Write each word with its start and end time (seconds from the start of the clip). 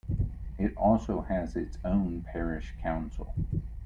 It 0.57 0.75
also 0.77 1.21
has 1.21 1.55
its 1.55 1.77
own 1.85 2.21
Parish 2.23 2.73
Council. 2.81 3.35